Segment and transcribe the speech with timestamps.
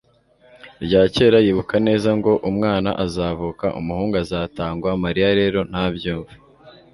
[0.85, 4.89] rya kera yibuka neza ngo «umwana azavuka, umuhungu azatangwa».
[5.03, 6.33] mariya rero ntabyumva